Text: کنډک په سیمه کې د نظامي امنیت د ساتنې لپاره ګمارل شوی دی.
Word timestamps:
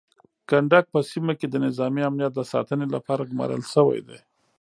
کنډک 0.49 0.85
په 0.93 0.99
سیمه 1.11 1.33
کې 1.39 1.47
د 1.49 1.55
نظامي 1.65 2.01
امنیت 2.09 2.31
د 2.35 2.41
ساتنې 2.51 2.87
لپاره 2.95 3.27
ګمارل 3.31 3.63
شوی 3.73 3.99
دی. 4.07 4.19